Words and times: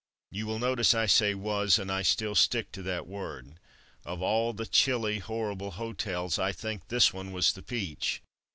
You 0.31 0.47
will 0.47 0.57
notice 0.57 0.95
I 0.95 1.05
say 1.05 1.35
"was,'' 1.35 1.77
and 1.77 1.91
I 1.91 2.01
still 2.01 2.33
stick 2.33 2.71
to 2.71 2.81
that 2.81 3.05
word. 3.05 3.59
Of 4.03 4.19
all 4.19 4.51
the 4.51 4.65
chilly, 4.65 5.19
horrible 5.19 5.69
hotels, 5.69 6.39
I 6.39 6.53
think 6.53 6.87
this 6.87 7.13
one 7.13 7.31
was 7.31 7.53
the 7.53 7.61
peach. 7.61 8.23